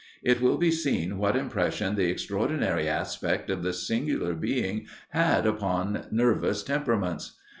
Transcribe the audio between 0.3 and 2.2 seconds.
will be seen what impression the